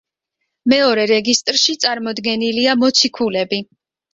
[0.73, 3.63] მეორე რეგისტრში წარმოდგენილია მოციქულები.